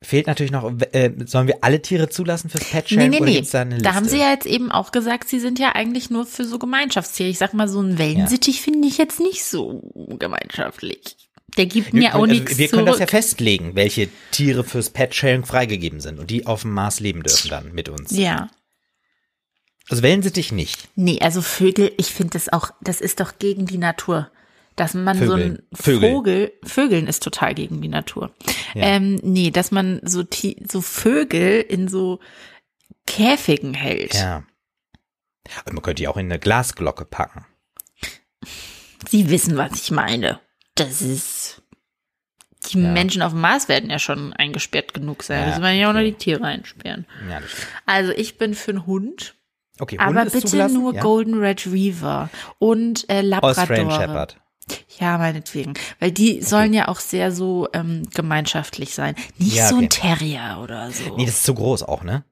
fehlt 0.00 0.28
natürlich 0.28 0.52
noch, 0.52 0.72
äh, 0.92 1.10
sollen 1.26 1.48
wir 1.48 1.58
alle 1.62 1.82
Tiere 1.82 2.08
zulassen 2.08 2.50
fürs 2.50 2.62
Nee, 2.64 2.70
Pet-Sharing 2.70 3.10
nee, 3.10 3.16
oder 3.16 3.26
nee. 3.26 3.34
gibt's 3.34 3.50
da 3.50 3.62
eine 3.62 3.74
Liste? 3.74 3.84
Da 3.88 3.94
haben 3.94 4.08
Sie 4.08 4.18
ja 4.18 4.30
jetzt 4.30 4.46
eben 4.46 4.70
auch 4.70 4.92
gesagt, 4.92 5.28
Sie 5.28 5.40
sind 5.40 5.58
ja 5.58 5.72
eigentlich 5.74 6.08
nur 6.10 6.24
für 6.24 6.44
so 6.44 6.60
Gemeinschaftstiere. 6.60 7.28
Ich 7.28 7.38
sag 7.38 7.52
mal, 7.52 7.66
so 7.68 7.80
ein 7.80 7.98
Wellensittich 7.98 8.62
finde 8.62 8.86
ich 8.86 8.98
jetzt 8.98 9.18
nicht 9.18 9.44
so 9.44 9.82
gemeinschaftlich. 10.18 11.16
Der 11.56 11.66
gibt 11.66 11.92
mir 11.92 12.14
auch 12.14 12.20
können, 12.20 12.32
nichts 12.32 12.52
also, 12.52 12.58
wir 12.58 12.68
können 12.68 12.86
das 12.86 12.94
ja 12.94 13.06
zurück. 13.06 13.10
festlegen, 13.10 13.74
welche 13.74 14.08
Tiere 14.30 14.64
fürs 14.64 14.90
Pet-Sharing 14.90 15.44
freigegeben 15.44 16.00
sind 16.00 16.18
und 16.18 16.30
die 16.30 16.46
auf 16.46 16.62
dem 16.62 16.72
Mars 16.72 17.00
leben 17.00 17.22
dürfen 17.22 17.50
dann 17.50 17.72
mit 17.72 17.88
uns. 17.88 18.10
Ja. 18.10 18.48
Also 19.88 20.02
Wellensittich 20.02 20.52
nicht. 20.52 20.88
Nee, 20.96 21.18
also 21.20 21.42
Vögel, 21.42 21.92
ich 21.98 22.06
finde 22.06 22.32
das 22.32 22.50
auch, 22.50 22.70
das 22.80 23.00
ist 23.00 23.20
doch 23.20 23.38
gegen 23.38 23.66
die 23.66 23.78
Natur. 23.78 24.30
Dass 24.76 24.94
man 24.94 25.18
so 25.18 25.32
Vögeln. 25.32 25.56
ein 25.56 25.76
Vögel. 25.76 26.10
Vogel, 26.10 26.52
Vögeln 26.64 27.06
ist 27.06 27.22
total 27.22 27.54
gegen 27.54 27.82
die 27.82 27.88
Natur. 27.88 28.34
Ja. 28.72 28.86
Ähm, 28.86 29.20
nee, 29.22 29.50
dass 29.50 29.70
man 29.70 30.00
so, 30.02 30.24
so 30.66 30.80
Vögel 30.80 31.60
in 31.60 31.88
so 31.88 32.20
Käfigen 33.06 33.74
hält. 33.74 34.14
Ja. 34.14 34.44
Und 35.66 35.74
man 35.74 35.82
könnte 35.82 36.00
die 36.00 36.08
auch 36.08 36.16
in 36.16 36.26
eine 36.26 36.38
Glasglocke 36.38 37.04
packen. 37.04 37.44
Sie 39.08 39.28
wissen, 39.28 39.58
was 39.58 39.74
ich 39.74 39.90
meine. 39.90 40.40
Das 40.74 41.02
ist, 41.02 41.41
die 42.70 42.80
Ja. 42.80 42.90
Menschen 42.90 43.22
auf 43.22 43.32
dem 43.32 43.40
Mars 43.40 43.68
werden 43.68 43.90
ja 43.90 43.98
schon 43.98 44.32
eingesperrt 44.32 44.94
genug 44.94 45.22
sein. 45.22 45.40
Ja, 45.40 45.46
müssen 45.48 45.62
wir 45.62 45.70
ja 45.72 45.86
auch 45.90 45.94
okay. 45.94 46.04
die 46.04 46.12
Tiere 46.14 46.44
einsperren. 46.44 47.06
Ja, 47.28 47.40
das 47.40 47.50
stimmt. 47.50 47.66
Also 47.86 48.12
ich 48.12 48.38
bin 48.38 48.54
für 48.54 48.70
einen 48.72 48.86
Hund, 48.86 49.34
Okay, 49.80 49.98
Hund 49.98 50.06
aber 50.08 50.24
bitte 50.24 50.46
zugelassen? 50.46 50.74
nur 50.80 50.94
ja? 50.94 51.00
Golden 51.00 51.38
Retriever 51.38 52.28
und 52.58 53.08
äh, 53.10 53.22
Labrador. 53.22 53.90
Shepherd. 53.90 54.36
Ja, 55.00 55.18
meinetwegen. 55.18 55.74
Weil 55.98 56.12
die 56.12 56.40
sollen 56.40 56.72
ja 56.72 56.86
auch 56.88 57.00
sehr 57.00 57.32
so 57.32 57.68
ähm, 57.72 58.08
gemeinschaftlich 58.14 58.94
sein. 58.94 59.16
Nicht 59.38 59.56
Ja, 59.56 59.66
so 59.68 59.76
ein 59.76 59.86
okay. 59.86 60.00
Terrier 60.16 60.60
oder 60.62 60.90
so. 60.92 61.16
Nee, 61.16 61.26
das 61.26 61.34
ist 61.36 61.44
zu 61.44 61.54
groß 61.54 61.82
auch, 61.82 62.04
ne? 62.04 62.24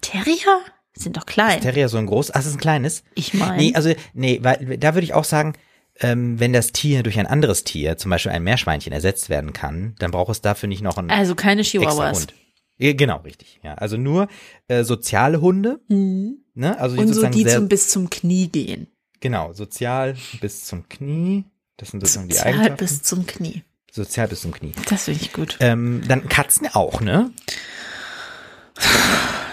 Terrier? 0.00 0.60
Sind 0.94 1.16
doch 1.16 1.26
klein. 1.26 1.58
Ist 1.58 1.62
Terrier 1.62 1.88
so 1.88 1.98
ein 1.98 2.06
groß? 2.06 2.30
Ach, 2.32 2.34
das 2.38 2.46
ist 2.46 2.54
ein 2.54 2.60
kleines? 2.60 3.04
Ich 3.14 3.32
meine. 3.34 3.56
Nee, 3.58 3.72
also, 3.74 3.92
nee, 4.14 4.40
weil 4.42 4.76
da 4.78 4.94
würde 4.94 5.04
ich 5.04 5.14
auch 5.14 5.24
sagen, 5.24 5.52
ähm, 6.00 6.38
wenn 6.40 6.52
das 6.52 6.72
Tier 6.72 7.02
durch 7.02 7.18
ein 7.18 7.26
anderes 7.26 7.64
Tier, 7.64 7.96
zum 7.96 8.10
Beispiel 8.10 8.32
ein 8.32 8.42
Meerschweinchen, 8.44 8.92
ersetzt 8.92 9.28
werden 9.28 9.52
kann, 9.52 9.94
dann 9.98 10.10
braucht 10.10 10.30
es 10.30 10.40
dafür 10.40 10.68
nicht 10.68 10.82
noch 10.82 10.96
einen 10.98 11.10
also 11.10 11.34
keine 11.34 11.60
extra 11.62 11.78
Chihuahuas. 11.80 12.18
Hund. 12.20 12.34
Genau, 12.80 13.16
richtig. 13.22 13.58
Ja, 13.64 13.74
also 13.74 13.96
nur 13.96 14.28
äh, 14.68 14.84
soziale 14.84 15.40
Hunde, 15.40 15.80
Mhm. 15.88 16.38
ne? 16.54 16.78
Also 16.78 16.94
die 16.96 17.02
Und 17.02 17.12
so 17.12 17.26
die 17.26 17.42
sehr, 17.42 17.56
zum, 17.56 17.68
bis 17.68 17.88
zum 17.88 18.08
Knie 18.10 18.48
gehen. 18.48 18.86
genau, 19.20 19.52
sozial 19.52 20.14
bis 20.40 20.64
zum 20.66 20.88
Knie. 20.88 21.44
Das 21.76 21.90
sind 21.90 22.00
sozusagen 22.00 22.28
die 22.28 22.34
Sozial 22.36 22.54
Eigenschaften. 22.54 22.76
bis 22.84 23.02
zum 23.02 23.26
Knie. 23.26 23.62
sozial 23.90 24.28
bis 24.28 24.40
zum 24.42 24.52
Knie. 24.52 24.72
Das 24.88 25.04
finde 25.04 25.20
ich 25.22 25.32
gut. 25.32 25.56
Ähm, 25.60 26.02
dann 26.06 26.28
Katzen 26.28 26.68
auch, 26.72 27.00
ne? 27.00 27.30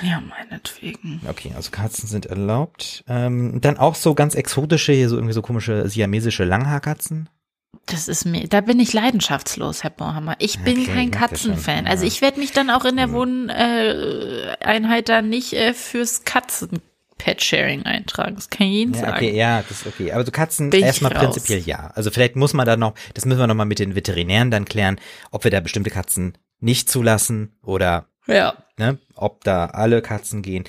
Ja, 0.08 0.22
meinetwegen. 0.22 1.22
Okay, 1.28 1.52
also 1.56 1.72
Katzen 1.72 2.08
sind 2.08 2.26
erlaubt. 2.26 3.04
Ähm, 3.08 3.60
dann 3.62 3.78
auch 3.78 3.96
so 3.96 4.14
ganz 4.14 4.36
exotische, 4.36 4.94
hier 4.94 5.10
so 5.10 5.16
irgendwie 5.16 5.34
so 5.34 5.42
komische 5.42 5.88
siamesische 5.90 6.44
Langhaarkatzen. 6.44 7.30
Das 7.88 8.08
ist 8.08 8.26
mir, 8.26 8.48
da 8.48 8.62
bin 8.62 8.80
ich 8.80 8.94
leidenschaftslos, 8.94 9.84
Herr 9.84 9.90
Bohammer. 9.92 10.36
Ich 10.40 10.60
bin 10.60 10.80
Okay, 10.82 10.92
kein 10.94 11.12
Katzenfan. 11.12 11.88
Also 11.88 12.06
ich 12.06 12.22
werde 12.22 12.40
mich 12.40 12.52
dann 12.52 12.70
auch 12.70 12.86
in 12.86 12.96
der 12.96 13.08
Hm. 13.08 13.14
Wohneinheit 13.14 14.66
Einheit 14.66 15.10
dann 15.10 15.30
nicht 15.30 15.54
äh, 15.54 15.74
fürs 15.74 16.24
Katzen-Pet-Sharing 16.24 17.84
eintragen. 17.84 18.36
Das 18.36 18.50
kann 18.50 18.68
ich 18.68 18.74
Ihnen 18.74 18.94
Ja, 18.94 19.02
sagen. 19.02 19.14
okay, 19.16 19.36
ja, 19.36 19.62
das 19.62 19.82
ist 19.82 19.88
okay. 19.88 20.12
Aber 20.14 20.26
so 20.26 20.32
Katzen 20.32 20.70
Bin 20.72 20.84
erstmal 20.84 21.12
prinzipiell 21.14 21.60
ja. 21.60 21.92
Also 21.96 22.12
vielleicht 22.12 22.36
muss 22.36 22.54
man 22.54 22.66
da 22.66 22.76
noch, 22.78 22.94
das 23.14 23.26
müssen 23.26 23.40
wir 23.40 23.48
noch 23.48 23.56
mal 23.56 23.66
mit 23.66 23.80
den 23.80 23.96
Veterinären 23.96 24.52
dann 24.52 24.66
klären, 24.66 25.00
ob 25.32 25.44
wir 25.44 25.52
da 25.52 25.60
bestimmte 25.60 25.90
Katzen 25.92 26.38
nicht 26.60 26.90
zulassen 26.90 27.54
oder 27.62 28.08
Ja. 28.28 28.56
ne, 28.78 28.98
ob 29.16 29.44
da 29.44 29.68
alle 29.68 30.02
Katzen 30.02 30.42
gehen. 30.42 30.64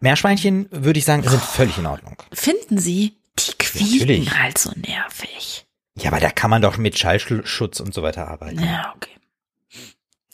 Meerschweinchen 0.00 0.68
würde 0.70 0.98
ich 0.98 1.04
sagen, 1.04 1.22
sind 1.22 1.42
völlig 1.42 1.78
in 1.78 1.86
Ordnung. 1.86 2.16
Finden 2.32 2.78
Sie, 2.78 3.16
die 3.38 3.52
quieken 3.58 3.98
Natürlich. 3.98 4.38
halt 4.38 4.58
so 4.58 4.70
nervig. 4.76 5.66
Ja, 5.98 6.10
aber 6.10 6.20
da 6.20 6.30
kann 6.30 6.50
man 6.50 6.60
doch 6.60 6.76
mit 6.76 6.98
Schallschutz 6.98 7.80
und 7.80 7.94
so 7.94 8.02
weiter 8.02 8.28
arbeiten. 8.28 8.62
Ja, 8.62 8.92
okay. 8.94 9.10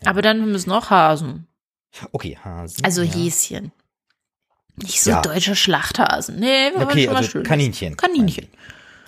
Aber 0.04 0.20
dann 0.20 0.50
müssen 0.50 0.72
auch 0.72 0.90
Hasen. 0.90 1.46
Okay, 2.10 2.36
Hasen. 2.42 2.84
Also 2.84 3.02
ja. 3.02 3.12
Häschen. 3.12 3.70
Nicht 4.76 5.00
so 5.02 5.10
Ja. 5.10 5.20
deutsche 5.22 5.54
Schlachthasen. 5.54 6.40
Nee, 6.40 6.70
wir 6.76 6.86
Okay, 6.86 7.04
schon 7.04 7.16
also 7.16 7.28
Schönes. 7.30 7.48
Kaninchen. 7.48 7.96
Kaninchen. 7.96 8.48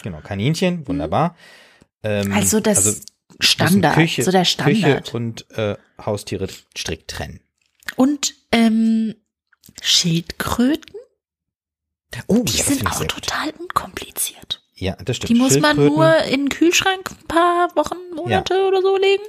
Genau, 0.03 0.21
Kaninchen, 0.21 0.87
wunderbar. 0.87 1.35
Ähm, 2.05 2.33
Also 2.33 2.61
das 2.61 2.85
müssen 2.85 3.05
Standard, 3.41 3.95
Küche, 3.95 4.23
so 4.23 4.31
der 4.31 4.45
Standard. 4.45 5.05
Küche 5.05 5.17
und 5.17 5.51
äh, 5.53 5.77
Haustiere 6.05 6.49
strikt 6.77 7.11
trennen. 7.11 7.41
Und 7.97 8.35
ähm, 8.53 9.15
Schildkröten, 9.83 10.95
Oh, 12.29 12.45
die 12.45 12.57
ja, 12.59 12.65
sind 12.65 12.87
auch 12.87 12.99
gut. 13.01 13.09
total 13.09 13.51
unkompliziert. 13.59 14.63
Ja, 14.77 14.97
das 15.05 15.17
stimmt. 15.17 15.31
Die 15.31 15.35
muss 15.35 15.59
man 15.59 15.77
nur 15.77 16.17
in 16.25 16.43
den 16.45 16.49
Kühlschrank 16.49 17.11
ein 17.11 17.27
paar 17.27 17.75
Wochen, 17.75 17.97
Monate 18.15 18.67
oder 18.67 18.83
so 18.83 18.97
legen. 18.97 19.23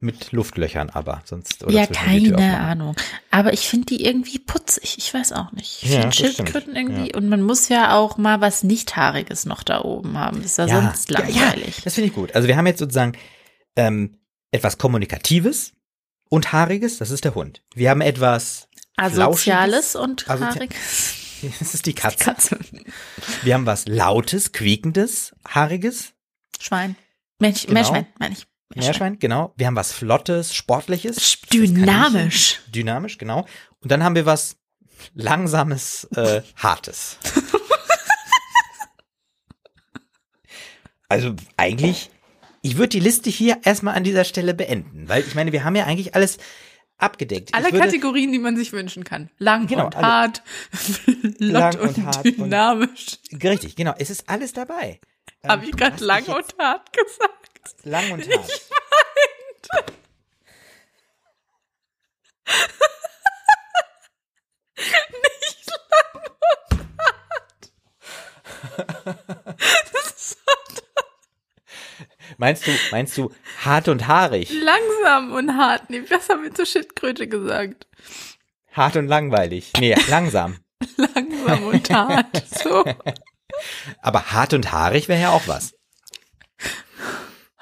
Mit 0.00 0.30
Luftlöchern 0.30 0.90
aber, 0.90 1.22
sonst. 1.24 1.64
Oder 1.64 1.72
ja, 1.72 1.86
die 1.86 1.92
keine. 1.92 2.58
Ahnung. 2.60 2.94
Aber 3.32 3.52
ich 3.52 3.68
finde 3.68 3.86
die 3.86 4.04
irgendwie 4.04 4.38
putzig. 4.38 4.96
Ich 4.98 5.12
weiß 5.12 5.32
auch 5.32 5.50
nicht. 5.50 5.82
Ich 5.82 5.90
Ja, 5.90 6.02
das 6.04 6.14
Schildkröten 6.14 6.76
irgendwie. 6.76 7.14
Und 7.16 7.28
man 7.28 7.42
muss 7.42 7.68
ja 7.68 7.96
auch 7.96 8.16
mal 8.16 8.40
was 8.40 8.62
Nichthaariges 8.62 9.44
noch 9.44 9.64
da 9.64 9.82
oben 9.82 10.16
haben. 10.16 10.42
Ist 10.42 10.58
ja, 10.58 10.66
Ja, 10.66 10.82
sonst 10.82 11.10
ja, 11.10 11.18
langweilig. 11.18 11.78
Ja, 11.78 11.82
das 11.82 11.94
finde 11.94 12.08
ich 12.08 12.14
gut. 12.14 12.32
Also 12.36 12.46
wir 12.46 12.56
haben 12.56 12.68
jetzt 12.68 12.78
sozusagen 12.78 13.14
ähm, 13.74 14.18
etwas 14.52 14.78
Kommunikatives 14.78 15.72
und 16.28 16.52
Haariges, 16.52 16.98
das 16.98 17.10
ist 17.10 17.24
der 17.24 17.34
Hund. 17.34 17.62
Wir 17.74 17.90
haben 17.90 18.00
etwas 18.00 18.68
Asoziales 18.96 19.96
und 19.96 20.28
haariges. 20.28 21.14
Das 21.60 21.72
ist 21.72 21.86
die 21.86 21.94
Katze. 21.94 22.24
Katze. 22.24 22.58
Wir 23.44 23.54
haben 23.54 23.64
was 23.64 23.86
Lautes, 23.86 24.50
Quiekendes, 24.50 25.36
Haariges. 25.46 26.14
Schwein. 26.58 26.96
Mensch, 27.38 27.62
Genau. 27.62 27.74
Meerschwein, 27.74 28.06
meine 28.18 28.34
ich. 28.34 28.48
Meerschwein, 28.74 29.18
genau. 29.18 29.54
Wir 29.56 29.66
haben 29.66 29.76
was 29.76 29.92
Flottes, 29.92 30.54
Sportliches. 30.54 31.40
Dynamisch. 31.52 32.60
Dynamisch, 32.68 33.18
genau. 33.18 33.46
Und 33.80 33.90
dann 33.90 34.02
haben 34.04 34.14
wir 34.14 34.26
was 34.26 34.56
Langsames, 35.14 36.04
äh, 36.14 36.42
Hartes. 36.56 37.18
also 41.08 41.34
eigentlich, 41.56 42.10
ich 42.62 42.76
würde 42.76 42.88
die 42.90 43.00
Liste 43.00 43.30
hier 43.30 43.58
erstmal 43.64 43.94
an 43.94 44.04
dieser 44.04 44.24
Stelle 44.24 44.54
beenden, 44.54 45.08
weil 45.08 45.22
ich 45.26 45.34
meine, 45.34 45.52
wir 45.52 45.64
haben 45.64 45.76
ja 45.76 45.84
eigentlich 45.86 46.14
alles 46.14 46.38
abgedeckt. 46.98 47.54
Alle 47.54 47.68
ich 47.68 47.72
würde, 47.72 47.86
Kategorien, 47.86 48.32
die 48.32 48.38
man 48.38 48.56
sich 48.56 48.72
wünschen 48.72 49.04
kann. 49.04 49.30
Lang 49.38 49.66
Genau, 49.66 49.86
und 49.86 49.96
alle. 49.96 50.06
hart, 50.06 50.42
Lang 51.38 51.72
flott 51.72 51.88
und 51.88 51.98
und, 51.98 52.06
hart 52.06 52.24
und- 52.26 52.38
dynamisch. 52.38 53.06
Richtig, 53.42 53.76
genau. 53.76 53.94
Es 53.98 54.10
ist 54.10 54.28
alles 54.28 54.52
dabei. 54.52 55.00
Ähm, 55.42 55.50
Habe 55.50 55.64
ich 55.64 55.70
du 55.70 55.76
gerade 55.76 56.04
lang 56.04 56.24
dich 56.24 56.34
jetzt 57.68 57.86
und 57.86 57.92
hart 57.92 58.12
gesagt? 58.12 58.12
lang 58.12 58.12
und 58.12 58.26
hart. 58.26 58.68
Meinst 72.40 72.66
du, 72.68 72.70
meinst 72.92 73.18
du 73.18 73.32
hart 73.64 73.88
und 73.88 74.06
haarig? 74.06 74.48
Langsam 74.52 75.32
und 75.32 75.56
hart. 75.56 75.90
Nee, 75.90 76.02
was 76.08 76.28
haben 76.28 76.44
wir 76.44 76.54
zur 76.54 76.66
Schildkröte 76.66 77.26
gesagt? 77.26 77.88
Hart 78.70 78.96
und 78.96 79.08
langweilig. 79.08 79.72
Nee, 79.80 79.96
langsam. 80.08 80.58
Langsam 80.96 81.64
und 81.64 81.90
hart. 81.90 82.44
So. 82.46 82.84
Aber 84.02 84.30
hart 84.30 84.54
und 84.54 84.70
haarig 84.70 85.08
wäre 85.08 85.20
ja 85.20 85.30
auch 85.30 85.48
was. 85.48 85.74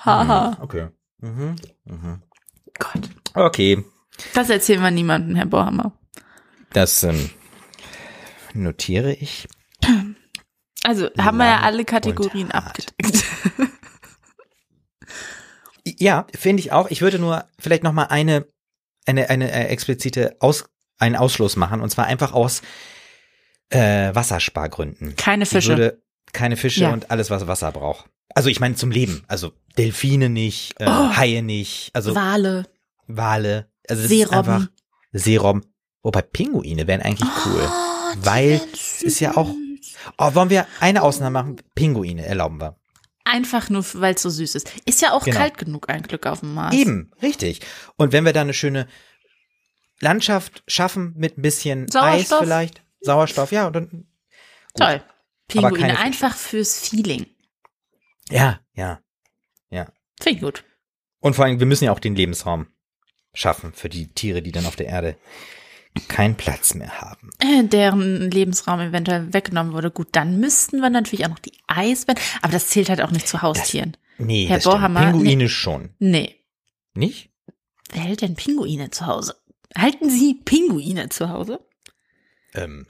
Haha. 0.07 0.57
Okay. 0.61 0.89
Mhm. 1.21 1.57
Mhm. 1.85 2.23
Gott. 2.79 3.11
Okay. 3.35 3.85
Das 4.35 4.49
erzählen 4.51 4.81
wir 4.83 4.91
niemandem, 4.91 5.35
Herr 5.37 5.47
Bohammer. 5.47 5.93
Das 6.73 7.03
ähm, 7.03 7.31
notiere 8.55 9.13
ich. 9.13 9.49
Also 10.85 11.09
haben 11.19 11.39
wir 11.39 11.47
ja 11.47 11.61
alle 11.61 11.85
Kategorien 11.85 12.51
abgedeckt. 12.53 13.25
Ja, 15.99 16.27
finde 16.37 16.61
ich 16.61 16.73
auch. 16.73 16.91
Ich 16.91 17.01
würde 17.01 17.19
nur 17.21 17.45
vielleicht 17.61 17.85
noch 17.85 17.93
mal 17.93 18.05
eine 18.07 18.47
eine 19.07 19.31
eine 19.31 19.53
äh, 19.53 19.67
explizite 19.69 20.37
Aus 20.41 20.65
einen 20.99 21.15
Ausschluss 21.15 21.55
machen 21.57 21.81
und 21.81 21.91
zwar 21.91 22.07
einfach 22.07 22.33
aus 22.33 22.63
äh, 23.71 24.13
Wasserspargründen. 24.15 25.15
Keine 25.17 25.47
Fische. 25.47 26.03
keine 26.33 26.57
Fische 26.57 26.83
Ja. 26.83 26.93
und 26.93 27.11
alles 27.13 27.31
was 27.31 27.47
Wasser 27.47 27.71
braucht. 27.71 28.11
Also 28.37 28.51
ich 28.51 28.61
meine 28.61 28.75
zum 28.75 28.91
Leben, 28.91 29.25
also 29.29 29.53
Delfine 29.79 30.29
nicht, 30.29 30.75
äh, 30.79 30.85
Oh. 30.87 31.17
Haie 31.17 31.43
nicht, 31.43 31.91
also 31.95 32.15
Wale. 32.15 32.67
Wale, 33.07 33.71
also 33.89 34.03
ist 34.03 34.09
Seerobben. 34.11 34.37
einfach 34.55 34.69
Seerobben. 35.13 35.65
Wobei 36.03 36.21
Pinguine 36.21 36.87
wären 36.87 37.01
eigentlich 37.01 37.29
cool. 37.47 37.63
Oh, 37.67 38.13
die 38.15 38.27
Weil 38.27 38.61
es 38.75 39.03
ist 39.03 39.21
ja 39.21 39.37
auch-. 39.39 39.55
Oh, 40.19 40.35
wollen 40.35 40.51
wir 40.51 40.67
eine 40.81 41.03
Ausnahme 41.03 41.31
machen? 41.31 41.57
Pinguine 41.75 42.27
erlauben 42.27 42.61
wir. 42.61 42.77
Einfach 43.25 43.71
nur, 43.71 43.83
weil 43.95 44.15
es 44.15 44.21
so 44.23 44.29
süß 44.29 44.55
ist. 44.55 44.71
Ist 44.85 45.01
ja 45.01 45.13
auch 45.13 45.25
Genau. 45.25 45.39
kalt 45.39 45.57
genug 45.57 45.89
ein 45.89 46.03
Glück 46.03 46.27
auf 46.27 46.41
dem 46.41 46.53
Mars. 46.53 46.75
Eben, 46.75 47.11
richtig. 47.23 47.61
Und 47.97 48.13
wenn 48.13 48.25
wir 48.27 48.35
da 48.35 48.43
eine 48.43 48.53
schöne 48.55 48.87
Landschaft 50.01 50.63
schaffen 50.69 51.15
mit 51.17 51.39
ein 51.39 51.43
bisschen 51.43 51.85
Eis 51.87 51.93
Sauerstoff. 52.29 52.39
vielleicht, 52.41 52.83
Sauerstoff, 53.01 53.51
ja, 53.51 53.67
und 53.67 53.73
dann, 53.77 53.89
gut. 53.91 54.05
Toll. 54.77 55.03
Pinguine. 55.49 55.99
Einfach 55.99 56.37
fürs 56.37 56.79
Feeling. 56.79 57.27
Ja, 58.31 58.61
ja. 58.75 59.01
Finde 60.21 60.37
ich 60.39 60.43
gut. 60.43 60.65
Und 61.21 61.35
vor 61.35 61.45
allem, 61.45 61.59
wir 61.59 61.67
müssen 61.67 61.85
ja 61.85 61.93
auch 61.93 62.01
den 62.01 62.15
Lebensraum 62.15 62.67
schaffen 63.35 63.73
für 63.73 63.89
die 63.89 64.13
Tiere, 64.13 64.43
die 64.43 64.53
dann 64.53 64.67
auf 64.67 64.77
der 64.77 64.87
Erde 64.87 65.17
keinen 66.09 66.37
Platz 66.37 66.75
mehr 66.75 67.01
haben. 67.01 67.31
Äh, 67.39 67.65
deren 67.65 68.31
Lebensraum 68.31 68.81
eventuell 68.81 69.33
weggenommen 69.33 69.73
wurde. 69.73 69.91
Gut, 69.91 70.09
dann 70.13 70.41
müssten 70.41 70.81
wir 70.81 70.91
natürlich 70.91 71.25
auch 71.25 71.31
noch 71.31 71.39
die 71.39 71.55
Eisbären. 71.67 72.21
Aber 72.43 72.53
das 72.53 72.69
zählt 72.69 72.91
halt 72.91 73.01
auch 73.01 73.11
nicht 73.11 73.27
zu 73.27 73.41
Haustieren. 73.41 73.97
Nee, 74.19 74.47
Herr 74.47 74.57
das. 74.57 74.65
Bohammer, 74.65 75.13
Pinguine 75.13 75.49
schon. 75.49 75.91
Nee. 75.99 76.37
Nicht? 76.95 77.31
Wer 77.93 78.03
hält 78.03 78.23
denn 78.23 78.35
Pinguine 78.35 78.91
zu 78.91 79.07
Hause? 79.07 79.37
Halten 79.77 80.11
Sie 80.11 80.35
Pinguine 80.45 81.09
zu 81.09 81.31
Hause? 81.31 81.61
Ähm, 82.55 82.87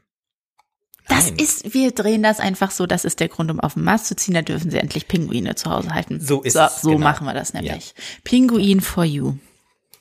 Das 1.09 1.27
nein. 1.31 1.39
ist, 1.39 1.73
wir 1.75 1.93
drehen 1.93 2.23
das 2.23 2.41
einfach 2.41 2.71
so, 2.71 2.87
das 2.87 3.05
ist 3.05 3.21
der 3.21 3.29
Grund, 3.29 3.51
um 3.51 3.61
auf 3.61 3.75
den 3.75 3.85
Mars 3.85 4.05
zu 4.05 4.17
ziehen, 4.17 4.35
da 4.35 4.43
dürfen 4.43 4.71
Sie 4.71 4.79
endlich 4.79 5.07
Pinguine 5.09 5.55
zu 5.55 5.71
Hause 5.71 5.95
halten. 5.95 6.21
So 6.21 6.43
ist 6.43 6.55
so, 6.55 6.61
es, 6.61 6.81
So 6.83 6.91
genau. 6.91 7.03
machen 7.05 7.27
wir 7.27 7.35
das 7.35 7.53
nämlich. 7.55 7.95
Pinguin 8.25 8.81
for 8.81 9.05
you, 9.05 9.35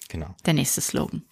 Genau. 0.10 0.34
der 0.46 0.54
nächste 0.56 0.82
Slogan. 0.82 1.24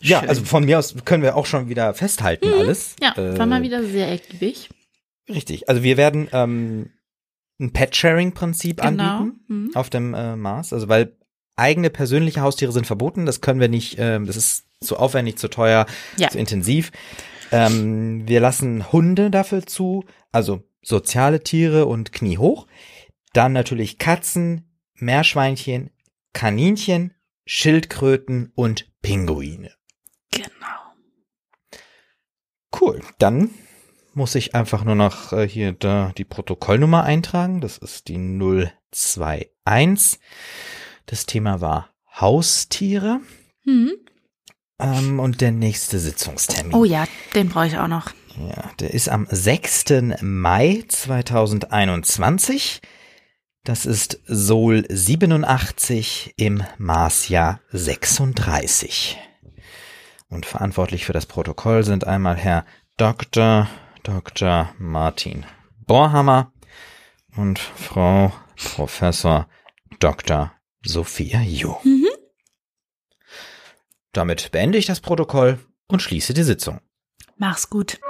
Ja, 0.00 0.20
Schön. 0.20 0.28
also 0.28 0.44
von 0.44 0.64
mir 0.64 0.78
aus 0.78 0.94
können 1.04 1.22
wir 1.22 1.36
auch 1.36 1.46
schon 1.46 1.68
wieder 1.68 1.92
festhalten 1.92 2.48
alles. 2.52 2.94
Ja, 3.02 3.16
war 3.16 3.40
Äh, 3.40 3.46
mal 3.46 3.62
wieder 3.62 3.84
sehr 3.84 4.08
ergiebig. 4.08 4.70
Richtig. 5.28 5.68
Also 5.68 5.82
wir 5.82 5.96
werden 5.96 6.28
ähm, 6.32 6.90
ein 7.60 7.72
Pet-Sharing-Prinzip 7.72 8.80
Genau. 8.80 9.02
anbieten 9.18 9.40
Mhm. 9.48 9.70
auf 9.74 9.90
dem 9.90 10.14
äh, 10.14 10.36
Mars. 10.36 10.72
Also 10.72 10.88
weil 10.88 11.16
eigene 11.56 11.90
persönliche 11.90 12.40
Haustiere 12.40 12.70
sind 12.72 12.86
verboten. 12.86 13.26
Das 13.26 13.40
können 13.40 13.58
wir 13.60 13.68
nicht, 13.68 13.96
ähm, 13.98 14.26
das 14.26 14.36
ist 14.36 14.64
zu 14.80 14.96
aufwendig, 14.96 15.36
zu 15.38 15.48
teuer, 15.48 15.86
Ja. 16.16 16.28
zu 16.30 16.38
intensiv. 16.38 16.92
Ähm, 17.52 18.28
wir 18.28 18.40
lassen 18.40 18.92
Hunde 18.92 19.30
dafür 19.30 19.66
zu, 19.66 20.04
also 20.32 20.62
soziale 20.82 21.42
Tiere 21.42 21.86
und 21.86 22.12
Knie 22.12 22.38
hoch. 22.38 22.66
Dann 23.32 23.52
natürlich 23.52 23.98
Katzen, 23.98 24.70
Meerschweinchen, 24.94 25.90
Kaninchen, 26.32 27.14
Schildkröten 27.44 28.52
und 28.54 28.90
Pinguine. 29.02 29.72
Genau. 30.30 30.46
Cool. 32.78 33.00
Dann 33.18 33.50
muss 34.14 34.34
ich 34.34 34.54
einfach 34.54 34.84
nur 34.84 34.94
noch 34.94 35.32
äh, 35.32 35.48
hier 35.48 35.72
da 35.72 36.12
die 36.16 36.24
Protokollnummer 36.24 37.04
eintragen. 37.04 37.60
Das 37.60 37.76
ist 37.78 38.08
die 38.08 38.18
021. 38.18 40.20
Das 41.06 41.26
Thema 41.26 41.60
war 41.60 41.90
Haustiere. 42.20 43.20
Hm. 43.64 43.92
Ähm, 44.80 45.18
und 45.20 45.40
der 45.40 45.52
nächste 45.52 45.98
Sitzungstermin. 45.98 46.74
Oh 46.74 46.84
ja, 46.84 47.04
den 47.34 47.48
brauche 47.48 47.66
ich 47.66 47.78
auch 47.78 47.88
noch. 47.88 48.10
Ja, 48.38 48.70
der 48.78 48.94
ist 48.94 49.08
am 49.08 49.26
6. 49.28 49.86
Mai 50.20 50.84
2021. 50.86 52.80
Das 53.64 53.84
ist 53.84 54.20
Sol 54.26 54.86
87 54.88 56.34
im 56.36 56.62
Marsjahr 56.78 57.60
36. 57.72 59.18
Und 60.28 60.46
verantwortlich 60.46 61.04
für 61.04 61.12
das 61.12 61.26
Protokoll 61.26 61.84
sind 61.84 62.06
einmal 62.06 62.36
Herr 62.36 62.64
Dr. 62.96 63.68
Dr. 64.04 64.70
Martin 64.78 65.44
Borhammer 65.86 66.52
und 67.36 67.58
Frau 67.58 68.32
Professor 68.56 69.48
Dr. 69.98 70.52
Sophia 70.84 71.40
Ju. 71.40 71.74
Mhm. 71.82 72.07
Damit 74.18 74.50
beende 74.50 74.78
ich 74.78 74.86
das 74.86 75.00
Protokoll 75.00 75.60
und 75.86 76.02
schließe 76.02 76.34
die 76.34 76.42
Sitzung. 76.42 76.80
Mach's 77.36 77.70
gut. 77.70 78.00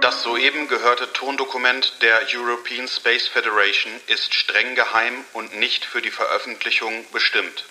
Das 0.00 0.22
soeben 0.22 0.68
gehörte 0.68 1.12
Tondokument 1.12 1.94
der 2.00 2.20
European 2.32 2.86
Space 2.86 3.26
Federation 3.26 3.90
ist 4.06 4.32
streng 4.32 4.76
geheim 4.76 5.14
und 5.32 5.58
nicht 5.58 5.84
für 5.84 6.00
die 6.00 6.12
Veröffentlichung 6.12 6.92
bestimmt. 7.12 7.64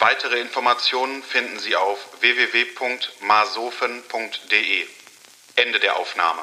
Weitere 0.00 0.38
Informationen 0.38 1.22
finden 1.22 1.58
Sie 1.60 1.76
auf 1.76 1.96
www.masofen.de. 2.20 4.86
Ende 5.56 5.80
der 5.80 5.96
Aufnahme. 5.96 6.42